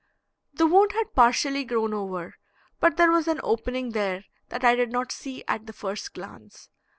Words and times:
The 0.55 0.65
wound 0.65 0.93
had 0.93 1.13
partially 1.13 1.63
grown 1.63 1.93
over, 1.93 2.33
but 2.79 2.97
there 2.97 3.11
was 3.11 3.27
an 3.27 3.39
opening 3.43 3.91
there 3.91 4.25
that 4.49 4.63
I 4.63 4.73
did 4.73 4.89
not 4.91 5.11
see 5.11 5.43
at 5.47 5.67
the 5.67 5.73
first 5.73 6.15
glance. 6.15 6.69